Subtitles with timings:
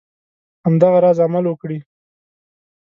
[0.65, 1.79] همدغه راز عمل وکړي.